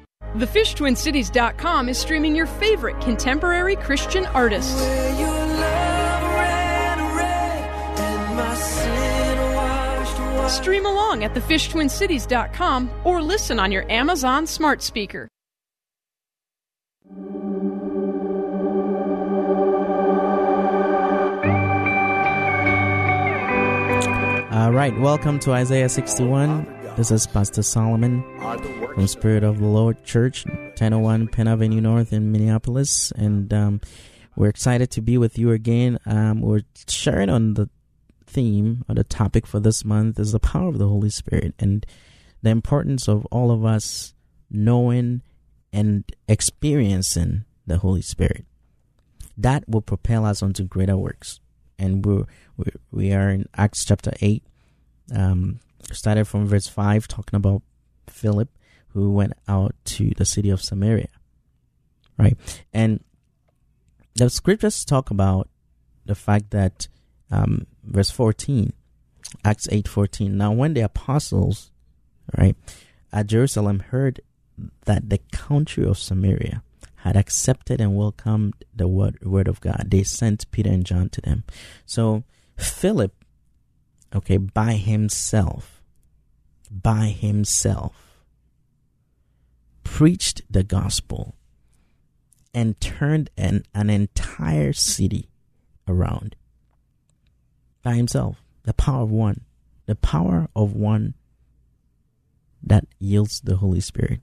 TheFishTwinCities.com 0.35 1.89
is 1.89 1.97
streaming 1.97 2.35
your 2.35 2.45
favorite 2.45 2.99
contemporary 3.01 3.75
Christian 3.75 4.25
artists. 4.27 4.81
Stream 10.49 10.85
along 10.85 11.25
at 11.25 11.33
TheFishTwinCities.com 11.33 12.89
or 13.03 13.21
listen 13.21 13.59
on 13.59 13.73
your 13.73 13.89
Amazon 13.91 14.47
smart 14.47 14.81
speaker. 14.81 15.27
All 24.51 24.71
right, 24.71 24.97
welcome 24.97 25.39
to 25.39 25.51
Isaiah 25.51 25.89
61. 25.89 26.80
This 26.97 27.09
is 27.09 27.25
Pastor 27.25 27.63
Solomon 27.63 28.21
from 28.39 29.07
Spirit 29.07 29.45
of 29.45 29.59
the 29.59 29.65
Lord 29.65 30.03
Church, 30.03 30.45
1001 30.45 31.29
Penn 31.29 31.47
Avenue 31.47 31.79
North 31.79 32.11
in 32.11 32.33
Minneapolis. 32.33 33.11
And 33.11 33.51
um, 33.53 33.81
we're 34.35 34.49
excited 34.49 34.91
to 34.91 35.01
be 35.01 35.17
with 35.17 35.37
you 35.39 35.51
again. 35.51 35.99
Um, 36.05 36.41
we're 36.41 36.63
sharing 36.87 37.29
on 37.29 37.53
the 37.53 37.69
theme 38.25 38.83
or 38.89 38.95
the 38.95 39.05
topic 39.05 39.47
for 39.47 39.61
this 39.61 39.85
month 39.85 40.19
is 40.19 40.33
the 40.33 40.39
power 40.39 40.67
of 40.67 40.79
the 40.79 40.87
Holy 40.87 41.09
Spirit 41.09 41.55
and 41.59 41.85
the 42.41 42.49
importance 42.49 43.07
of 43.07 43.25
all 43.27 43.51
of 43.51 43.63
us 43.63 44.13
knowing 44.49 45.21
and 45.71 46.03
experiencing 46.27 47.45
the 47.65 47.77
Holy 47.77 48.01
Spirit. 48.01 48.45
That 49.37 49.67
will 49.67 49.81
propel 49.81 50.25
us 50.25 50.43
onto 50.43 50.65
greater 50.65 50.97
works. 50.97 51.39
And 51.79 52.05
we're, 52.05 52.25
we're 52.57 52.73
we 52.91 53.13
are 53.13 53.29
in 53.29 53.47
Acts 53.55 53.85
chapter 53.85 54.11
8. 54.21 54.43
Um, 55.15 55.61
started 55.91 56.25
from 56.25 56.47
verse 56.47 56.67
5, 56.67 57.07
talking 57.07 57.37
about 57.37 57.61
Philip, 58.07 58.49
who 58.89 59.11
went 59.11 59.33
out 59.47 59.75
to 59.85 60.11
the 60.17 60.25
city 60.25 60.49
of 60.49 60.61
Samaria. 60.61 61.09
Right? 62.17 62.37
And 62.73 63.03
the 64.15 64.29
scriptures 64.29 64.85
talk 64.85 65.11
about 65.11 65.49
the 66.05 66.15
fact 66.15 66.51
that, 66.51 66.87
um, 67.29 67.65
verse 67.83 68.09
14, 68.09 68.73
Acts 69.43 69.67
8.14 69.67 70.31
Now, 70.31 70.51
when 70.51 70.73
the 70.73 70.81
apostles, 70.81 71.71
right, 72.37 72.55
at 73.13 73.27
Jerusalem 73.27 73.79
heard 73.79 74.21
that 74.85 75.09
the 75.09 75.19
country 75.31 75.85
of 75.85 75.97
Samaria 75.97 76.63
had 76.97 77.15
accepted 77.15 77.81
and 77.81 77.95
welcomed 77.95 78.53
the 78.75 78.87
word, 78.87 79.17
word 79.23 79.47
of 79.47 79.61
God, 79.61 79.85
they 79.87 80.03
sent 80.03 80.49
Peter 80.51 80.69
and 80.69 80.85
John 80.85 81.09
to 81.09 81.21
them. 81.21 81.43
So, 81.85 82.23
Philip, 82.57 83.13
okay, 84.15 84.37
by 84.37 84.73
himself, 84.73 85.80
by 86.71 87.07
himself, 87.07 88.23
preached 89.83 90.41
the 90.49 90.63
gospel, 90.63 91.35
and 92.53 92.79
turned 92.79 93.29
an, 93.37 93.63
an 93.73 93.89
entire 93.89 94.73
city 94.73 95.29
around 95.87 96.35
by 97.83 97.95
himself. 97.95 98.43
The 98.63 98.73
power 98.73 99.03
of 99.03 99.11
one. 99.11 99.41
The 99.85 99.95
power 99.95 100.47
of 100.55 100.73
one 100.73 101.15
that 102.63 102.85
yields 102.99 103.41
the 103.41 103.57
Holy 103.57 103.79
Spirit. 103.79 104.21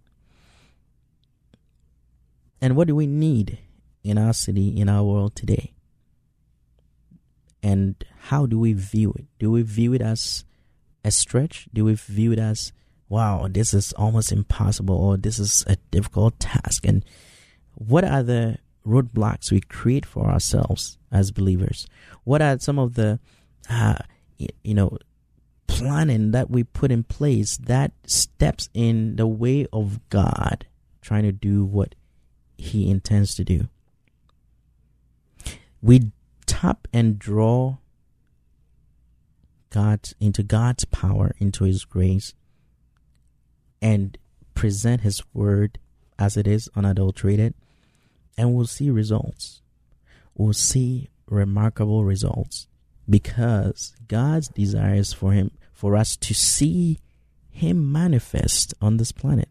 And 2.61 2.77
what 2.77 2.89
do 2.89 2.95
we 2.95 3.07
need 3.07 3.59
in 4.03 4.19
our 4.19 4.33
city, 4.33 4.69
in 4.69 4.89
our 4.89 5.03
world 5.03 5.35
today? 5.35 5.75
And 7.63 8.03
how 8.21 8.47
do 8.47 8.59
we 8.59 8.73
view 8.73 9.13
it? 9.19 9.27
Do 9.39 9.51
we 9.51 9.63
view 9.63 9.93
it 9.93 10.01
as 10.01 10.45
a 11.05 11.11
stretch? 11.11 11.69
Do 11.73 11.85
we 11.85 11.95
view 11.95 12.33
it 12.33 12.39
as, 12.39 12.73
wow, 13.09 13.47
this 13.49 13.75
is 13.75 13.93
almost 13.95 14.33
impossible 14.33 14.97
or 14.97 15.17
this 15.17 15.39
is 15.39 15.65
a 15.67 15.77
difficult 15.91 16.39
task? 16.41 16.87
And 16.87 17.05
what 17.75 18.05
are 18.05 18.23
the 18.23 18.59
roadblocks 18.87 19.51
we 19.53 19.61
create 19.61 20.07
for 20.07 20.27
ourselves 20.27 20.99
as 21.13 21.31
believers? 21.31 21.87
What 22.25 22.43
are 22.43 22.59
some 22.59 22.79
of 22.79 22.95
the, 22.95 23.21
uh, 23.71 23.99
you 24.39 24.75
know, 24.75 24.99
planning 25.67 26.33
that 26.33 26.51
we 26.51 26.65
put 26.65 26.91
in 26.91 27.05
place 27.05 27.57
that 27.59 27.93
steps 28.07 28.69
in 28.75 29.17
the 29.17 29.27
way 29.27 29.67
of 29.73 30.01
God 30.09 30.67
trying 31.01 31.23
to 31.25 31.33
do 31.33 31.65
what 31.65 31.95
He 32.57 32.91
intends 32.91 33.35
to 33.37 33.45
do? 33.45 33.69
We 35.81 36.11
tap 36.47 36.89
and 36.93 37.19
draw 37.19 37.77
God 39.71 40.01
into 40.21 40.43
God's 40.43 40.85
power, 40.85 41.35
into 41.39 41.65
His 41.65 41.85
grace, 41.85 42.35
and 43.81 44.17
present 44.55 45.03
His 45.03 45.23
word 45.33 45.79
as 46.19 46.37
it 46.37 46.47
is 46.47 46.69
unadulterated, 46.75 47.55
and 48.37 48.55
we'll 48.55 48.67
see 48.67 48.91
results. 48.91 49.63
We'll 50.35 50.53
see 50.53 51.11
remarkable 51.27 52.05
results 52.05 52.67
because 53.09 53.95
God's 54.07 54.49
desire 54.49 54.95
is 54.95 55.13
for 55.13 55.33
Him 55.33 55.51
for 55.73 55.97
us 55.97 56.17
to 56.17 56.35
see 56.35 56.99
Him 57.51 57.93
manifest 57.93 58.75
on 58.81 58.97
this 58.97 59.13
planet. 59.13 59.49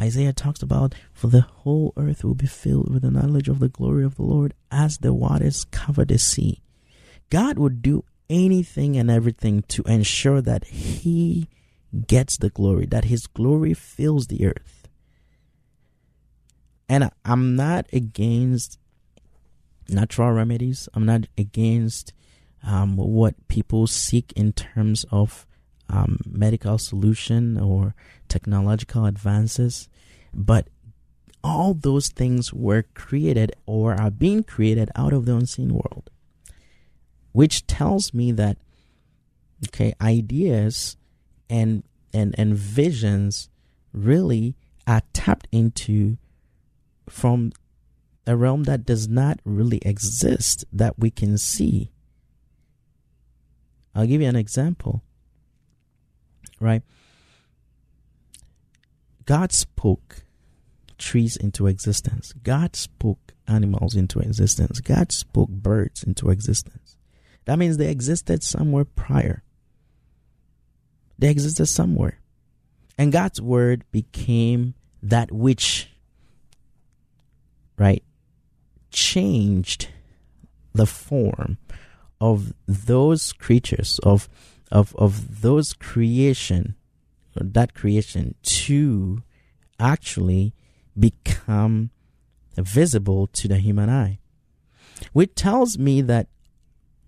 Isaiah 0.00 0.32
talks 0.32 0.62
about, 0.62 0.94
for 1.12 1.28
the 1.28 1.42
whole 1.42 1.92
earth 1.96 2.24
will 2.24 2.34
be 2.34 2.46
filled 2.46 2.92
with 2.92 3.02
the 3.02 3.10
knowledge 3.10 3.48
of 3.48 3.60
the 3.60 3.68
glory 3.68 4.04
of 4.04 4.16
the 4.16 4.22
Lord 4.22 4.54
as 4.70 4.98
the 4.98 5.12
waters 5.12 5.64
cover 5.64 6.04
the 6.04 6.18
sea. 6.18 6.60
God 7.30 7.58
would 7.58 7.82
do 7.82 8.04
anything 8.32 8.96
and 8.96 9.10
everything 9.10 9.62
to 9.68 9.82
ensure 9.82 10.40
that 10.40 10.64
he 10.64 11.48
gets 12.06 12.38
the 12.38 12.50
glory, 12.50 12.86
that 12.86 13.04
his 13.04 13.26
glory 13.26 13.74
fills 13.74 14.26
the 14.26 14.46
earth. 14.46 14.88
And 16.88 17.10
I'm 17.24 17.54
not 17.54 17.86
against 17.92 18.78
natural 19.88 20.32
remedies. 20.32 20.88
I'm 20.94 21.06
not 21.06 21.26
against 21.36 22.12
um, 22.66 22.96
what 22.96 23.48
people 23.48 23.86
seek 23.86 24.32
in 24.32 24.52
terms 24.52 25.04
of 25.10 25.46
um, 25.88 26.18
medical 26.26 26.78
solution 26.78 27.58
or 27.58 27.94
technological 28.28 29.04
advances, 29.04 29.88
but 30.32 30.68
all 31.44 31.74
those 31.74 32.08
things 32.08 32.52
were 32.52 32.84
created 32.94 33.52
or 33.66 34.00
are 34.00 34.10
being 34.10 34.42
created 34.42 34.90
out 34.94 35.12
of 35.12 35.26
the 35.26 35.34
unseen 35.34 35.74
world, 35.74 36.10
which 37.32 37.66
tells 37.66 38.14
me 38.14 38.32
that 38.32 38.58
okay, 39.68 39.94
ideas 40.00 40.96
and 41.48 41.82
and 42.12 42.34
and 42.38 42.54
visions 42.54 43.48
really 43.92 44.56
are 44.86 45.02
tapped 45.12 45.48
into 45.52 46.16
from 47.08 47.52
a 48.26 48.36
realm 48.36 48.64
that 48.64 48.84
does 48.84 49.08
not 49.08 49.40
really 49.44 49.80
exist 49.82 50.64
that 50.72 50.98
we 50.98 51.10
can 51.10 51.36
see. 51.36 51.90
I'll 53.94 54.06
give 54.06 54.20
you 54.20 54.28
an 54.28 54.36
example. 54.36 55.02
Right? 56.60 56.82
God 59.24 59.52
spoke 59.52 60.24
trees 60.98 61.36
into 61.36 61.66
existence. 61.66 62.32
God 62.44 62.76
spoke 62.76 63.32
animals 63.48 63.96
into 63.96 64.20
existence. 64.20 64.80
God 64.80 65.12
spoke 65.12 65.50
birds 65.50 66.02
into 66.02 66.30
existence. 66.30 66.81
That 67.44 67.58
means 67.58 67.76
they 67.76 67.90
existed 67.90 68.42
somewhere 68.42 68.84
prior. 68.84 69.42
They 71.18 71.30
existed 71.30 71.66
somewhere. 71.66 72.20
And 72.98 73.12
God's 73.12 73.40
word 73.40 73.84
became 73.90 74.74
that 75.02 75.32
which, 75.32 75.90
right, 77.78 78.02
changed 78.90 79.88
the 80.72 80.86
form 80.86 81.58
of 82.20 82.52
those 82.66 83.32
creatures, 83.32 83.98
of 84.02 84.28
of 84.70 84.94
of 84.96 85.42
those 85.42 85.72
creation, 85.72 86.76
that 87.34 87.74
creation 87.74 88.34
to 88.42 89.22
actually 89.80 90.54
become 90.98 91.90
visible 92.56 93.26
to 93.28 93.48
the 93.48 93.58
human 93.58 93.90
eye. 93.90 94.18
Which 95.12 95.34
tells 95.34 95.78
me 95.78 96.00
that 96.02 96.28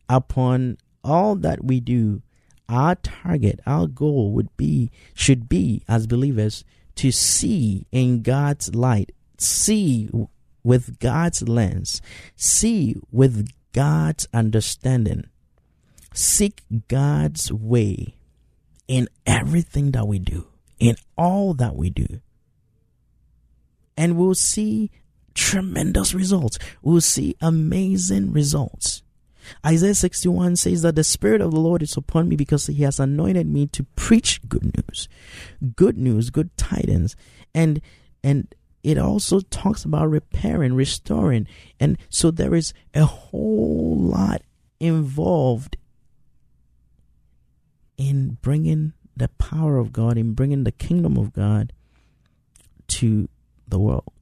upon 0.09 0.79
all 1.03 1.35
that 1.37 1.65
we 1.65 1.81
do, 1.81 2.23
our 2.69 2.95
target, 2.97 3.61
our 3.67 3.87
goal 3.87 4.33
would 4.33 4.55
be, 4.57 4.91
should 5.15 5.49
be 5.49 5.83
as 5.89 6.07
believers 6.07 6.65
to 6.97 7.11
see 7.11 7.87
in 7.93 8.23
God's 8.23 8.75
light, 8.75 9.13
see 9.39 10.09
with 10.63 10.99
God's 10.99 11.47
lens, 11.49 12.01
see 12.37 12.97
with 13.11 13.49
God's 13.73 14.27
understanding, 14.33 15.25
seek 16.15 16.63
God's 16.89 17.53
way 17.53 18.15
in 18.89 19.09
everything 19.27 19.91
that 19.91 20.07
we 20.07 20.19
do, 20.19 20.47
in 20.79 20.97
all 21.17 21.55
that 21.55 21.77
we 21.77 21.91
do 21.91 22.21
and 23.97 24.17
we'll 24.17 24.35
see 24.35 24.91
tremendous 25.35 26.15
results. 26.15 26.59
We'll 26.83 27.01
see 27.01 27.37
amazing 27.41 28.33
results. 28.33 29.03
Isaiah 29.65 29.95
61 29.95 30.57
says 30.57 30.83
that 30.83 30.97
the 30.97 31.05
Spirit 31.05 31.41
of 31.41 31.51
the 31.51 31.61
Lord 31.61 31.83
is 31.83 31.97
upon 31.97 32.29
me 32.29 32.37
because 32.37 32.67
He 32.67 32.83
has 32.83 33.01
anointed 33.01 33.47
me 33.47 33.67
to 33.69 33.85
preach 33.97 34.47
good 34.49 34.65
news, 34.77 35.09
good 35.77 35.99
news, 35.99 36.31
good 36.31 36.57
tidings, 36.57 37.17
and 37.55 37.81
and 38.23 38.55
it 38.83 38.99
also 38.99 39.41
talks 39.41 39.85
about 39.85 40.11
repairing, 40.11 40.75
restoring, 40.75 41.47
and 41.81 41.99
so 42.09 42.31
there 42.31 42.55
is 42.55 42.75
a 42.95 43.05
whole 43.05 43.97
lot 43.99 44.43
involved 44.81 45.77
in 47.97 48.39
bringing 48.43 48.93
the 49.17 49.29
power 49.29 49.79
of 49.79 49.93
God, 49.93 50.19
in 50.19 50.35
bringing 50.35 50.65
the 50.65 50.73
kingdom 50.73 51.17
of 51.17 51.33
God 51.33 51.73
to 52.89 53.29
the 53.69 53.79
world. 53.79 54.14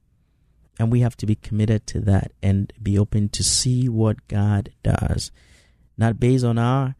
And 0.79 0.91
we 0.91 1.01
have 1.01 1.15
to 1.17 1.25
be 1.25 1.35
committed 1.35 1.85
to 1.87 1.99
that 2.01 2.31
and 2.41 2.73
be 2.81 2.97
open 2.97 3.29
to 3.29 3.43
see 3.43 3.87
what 3.87 4.27
God 4.27 4.71
does, 4.81 5.31
not 5.97 6.19
based 6.19 6.43
on 6.43 6.57
our 6.57 6.95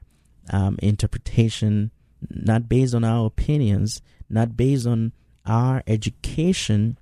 um, 0.51 0.77
interpretation, 0.81 1.91
not 2.29 2.69
based 2.69 2.93
on 2.93 3.03
our 3.03 3.25
opinions, 3.25 4.01
not 4.29 4.55
based 4.55 4.85
on 4.85 5.11
our 5.45 5.83
education, 5.87 6.99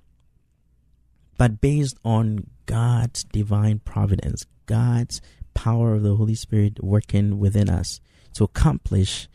but 1.36 1.60
based 1.60 1.96
on 2.04 2.46
God's 2.66 3.24
divine 3.24 3.80
providence, 3.80 4.46
God's 4.66 5.20
power 5.54 5.94
of 5.94 6.02
the 6.02 6.16
Holy 6.16 6.34
Spirit 6.34 6.82
working 6.82 7.38
within 7.38 7.68
us 7.68 8.00
to 8.34 8.44
accomplish 8.44 9.28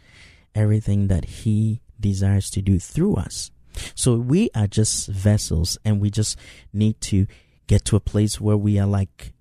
everything 0.55 1.07
that 1.07 1.25
He 1.25 1.81
desires 1.99 2.49
to 2.51 2.61
do 2.61 2.79
through 2.79 3.15
us. 3.15 3.51
So 3.95 4.15
we 4.15 4.49
are 4.55 4.67
just 4.67 5.07
vessels 5.07 5.77
and 5.83 5.99
we 5.99 6.09
just 6.09 6.37
need 6.73 6.99
to 7.01 7.27
get 7.67 7.85
to 7.85 7.95
a 7.95 8.01
place 8.01 8.39
where 8.39 8.57
we 8.57 8.79
are 8.79 8.87
like 8.87 9.33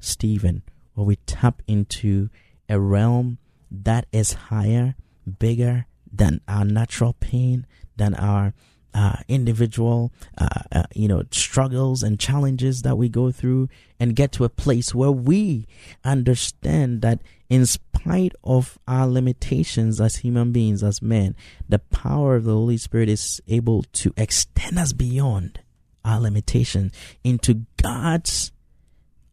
Stephen, 0.00 0.62
where 0.94 1.06
we 1.06 1.16
tap 1.26 1.62
into 1.66 2.28
a 2.68 2.78
realm 2.80 3.38
that 3.70 4.06
is 4.12 4.32
higher, 4.34 4.94
bigger 5.38 5.86
than 6.12 6.40
our 6.46 6.64
natural 6.64 7.14
pain, 7.14 7.66
than 7.96 8.14
our 8.14 8.54
uh, 8.94 9.16
individual, 9.28 10.12
uh, 10.38 10.48
uh, 10.72 10.84
you 10.94 11.08
know, 11.08 11.24
struggles 11.30 12.02
and 12.02 12.18
challenges 12.20 12.82
that 12.82 12.96
we 12.96 13.08
go 13.08 13.32
through, 13.32 13.68
and 13.98 14.14
get 14.14 14.32
to 14.32 14.44
a 14.44 14.48
place 14.48 14.94
where 14.94 15.10
we 15.10 15.66
understand 16.04 17.02
that 17.02 17.20
in 17.50 17.66
spite 17.66 18.32
of 18.44 18.78
our 18.86 19.06
limitations 19.06 20.00
as 20.00 20.16
human 20.16 20.52
beings, 20.52 20.82
as 20.82 21.02
men, 21.02 21.34
the 21.68 21.78
power 21.78 22.36
of 22.36 22.44
the 22.44 22.52
Holy 22.52 22.76
Spirit 22.76 23.08
is 23.08 23.42
able 23.48 23.82
to 23.92 24.12
extend 24.16 24.78
us 24.78 24.92
beyond 24.92 25.60
our 26.04 26.20
limitations 26.20 26.92
into 27.22 27.62
God's 27.82 28.52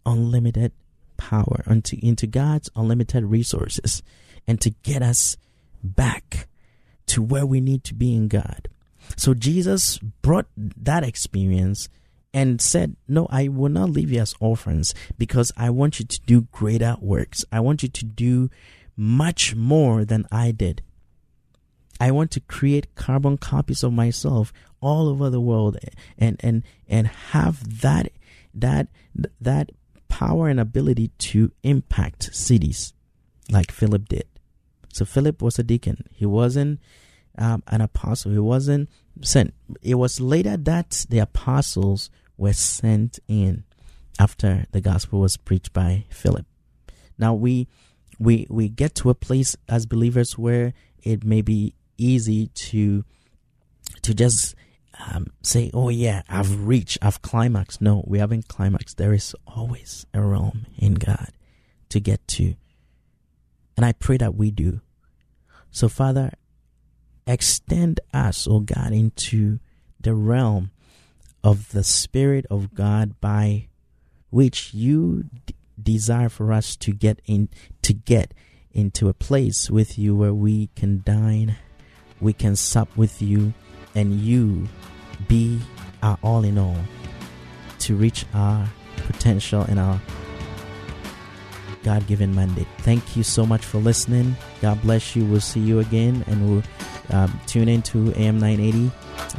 unlimited 0.06 0.72
power, 1.18 1.64
into, 1.68 2.04
into 2.04 2.26
God's 2.26 2.70
unlimited 2.76 3.26
resources, 3.26 4.02
and 4.48 4.60
to 4.62 4.72
get 4.84 5.04
us 5.04 5.38
back 5.84 6.48
to 7.08 7.22
where 7.22 7.46
we 7.46 7.62
need 7.62 7.84
to 7.84 7.94
be 7.94 8.16
in 8.16 8.28
God. 8.28 8.68
So 9.18 9.34
Jesus 9.34 9.98
brought 9.98 10.48
that 10.56 11.04
experience 11.04 11.90
and 12.34 12.62
said, 12.62 12.96
No, 13.08 13.28
I 13.30 13.48
will 13.48 13.70
not 13.70 13.90
leave 13.90 14.12
you 14.12 14.22
as 14.22 14.36
orphans 14.40 14.94
because 15.18 15.52
I 15.58 15.70
want 15.70 16.00
you 16.00 16.06
to 16.06 16.22
do 16.22 16.42
greater 16.52 16.96
works. 17.00 17.44
I 17.52 17.60
want 17.60 17.84
you 17.84 17.90
to 17.90 18.06
do 18.06 18.50
much 18.96 19.56
more 19.56 20.06
than 20.06 20.28
I 20.32 20.52
did. 20.52 20.84
I 22.00 22.12
want 22.12 22.32
to 22.32 22.40
create 22.40 22.96
carbon 22.96 23.38
copies 23.38 23.84
of 23.84 23.94
myself 23.94 24.52
all 24.82 25.08
over 25.08 25.30
the 25.30 25.42
world 25.42 25.78
and 26.18 26.38
and 26.40 26.64
and 26.88 27.08
have 27.08 27.82
that 27.82 28.12
that 28.54 28.88
that 29.40 29.72
power 30.10 30.50
and 30.50 30.60
ability 30.60 31.10
to 31.18 31.52
impact 31.64 32.34
cities 32.34 32.94
like 33.52 33.72
Philip 33.72 34.10
did. 34.10 34.26
So 34.94 35.06
Philip 35.06 35.42
was 35.42 35.60
a 35.60 35.64
deacon. 35.64 36.06
He 36.12 36.26
wasn't 36.26 36.80
um, 37.38 37.64
an 37.68 37.82
apostle. 37.82 38.32
He 38.32 38.40
wasn't 38.40 38.90
sent. 39.22 39.54
It 39.82 39.96
was 39.96 40.20
later 40.20 40.58
that 40.58 41.06
the 41.10 41.20
apostles 41.20 42.10
were 42.38 42.54
sent 42.54 43.20
in 43.28 43.64
after 44.20 44.66
the 44.72 44.82
gospel 44.82 45.20
was 45.20 45.38
preached 45.38 45.74
by 45.74 46.06
Philip. 46.10 46.46
Now 47.18 47.34
we 47.34 47.68
we 48.20 48.48
we 48.50 48.70
get 48.70 48.96
to 48.96 49.10
a 49.10 49.16
place 49.16 49.56
as 49.68 49.86
believers 49.86 50.38
where 50.38 50.74
it 51.04 51.24
may 51.24 51.42
be 51.42 51.74
easy 51.98 52.48
to 52.48 53.04
to 54.02 54.14
just 54.14 54.56
um, 55.00 55.28
say, 55.42 55.72
"Oh 55.74 55.90
yeah, 55.90 56.22
I've 56.30 56.68
reached, 56.68 56.98
I've 57.02 57.22
climaxed." 57.22 57.82
No, 57.82 58.04
we 58.08 58.20
haven't 58.20 58.48
climaxed. 58.48 58.98
There 58.98 59.14
is 59.14 59.36
always 59.48 60.06
a 60.14 60.22
realm 60.22 60.66
in 60.78 60.96
God 60.96 61.30
to 61.90 62.00
get 62.00 62.28
to, 62.30 62.56
and 63.76 63.86
I 63.86 63.94
pray 63.94 64.18
that 64.18 64.36
we 64.36 64.52
do. 64.52 64.82
So, 65.72 65.88
Father, 65.88 66.32
extend 67.28 68.00
us, 68.14 68.48
oh 68.50 68.60
God, 68.60 68.92
into 68.92 69.60
the 70.00 70.14
realm 70.14 70.72
of 71.44 71.72
the 71.72 71.84
Spirit 71.84 72.46
of 72.50 72.74
God 72.74 73.20
by 73.20 73.68
which 74.30 74.74
you 74.74 75.26
d- 75.46 75.56
desire 75.82 76.30
for 76.30 76.54
us 76.54 76.76
to 76.78 76.92
get 76.92 77.22
in 77.26 77.50
to 77.82 77.94
get 77.94 78.34
into 78.72 79.10
a 79.10 79.14
place 79.14 79.70
with 79.70 79.98
you 79.98 80.16
where 80.16 80.34
we 80.34 80.70
can 80.76 81.02
dine, 81.06 81.58
we 82.20 82.34
can 82.34 82.56
sup 82.56 82.96
with 82.96 83.22
you, 83.22 83.54
and 83.96 84.22
you 84.22 84.68
be 85.28 85.60
our 86.02 86.18
all 86.24 86.44
in 86.44 86.58
all 86.58 86.78
to 87.80 87.96
reach 87.96 88.26
our 88.34 88.70
potential 89.08 89.64
and 89.64 89.80
our 89.80 90.00
God 91.84 92.06
given 92.08 92.34
mandate. 92.36 92.68
Thank 92.80 93.16
you 93.16 93.24
so 93.24 93.46
much 93.46 93.66
for 93.66 93.78
listening. 93.80 94.36
God 94.62 94.82
bless 94.82 95.16
you. 95.16 95.26
We'll 95.26 95.42
see 95.42 95.60
you 95.62 95.80
again 95.80 96.24
and 96.28 96.50
we'll 96.50 96.64
Um, 97.12 97.42
tune 97.46 97.68
in 97.68 97.82
to 97.92 98.14
AM 98.16 98.40
980. 98.40 98.90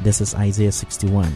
This 0.02 0.20
is 0.20 0.34
Isaiah 0.34 0.72
61. 0.72 1.32